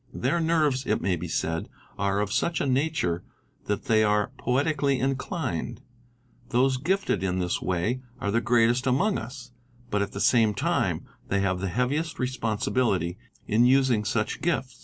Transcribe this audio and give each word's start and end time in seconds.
''Their 0.25 0.39
nerves 0.41 0.87
it 0.87 0.99
may 0.99 1.15
be 1.15 1.27
said 1.27 1.69
are 1.95 2.21
of 2.21 2.33
such 2.33 2.59
a 2.59 2.65
nature 2.65 3.23
that 3.65 3.85
they 3.85 4.03
are 4.03 4.31
poetically 4.39 4.99
inclined. 4.99 5.83
Those 6.49 6.77
gifted 6.77 7.23
in 7.23 7.37
this 7.37 7.61
way 7.61 8.01
are 8.19 8.31
the 8.31 8.41
greatest 8.41 8.87
amongst 8.87 9.19
us, 9.21 9.51
but 9.91 10.01
at 10.01 10.13
the 10.13 10.19
same 10.19 10.55
time 10.55 11.05
they 11.27 11.41
have 11.41 11.59
the 11.59 11.69
heaviest 11.69 12.17
respon 12.17 12.57
sibility 12.63 13.17
in 13.45 13.67
using 13.67 14.03
such 14.03 14.41
gifts. 14.41 14.79